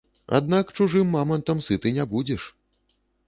Аднак 0.37 0.71
чужым 0.77 1.11
мамантам 1.17 1.61
сыты 1.67 1.93
не 1.97 2.05
будзеш! 2.13 2.49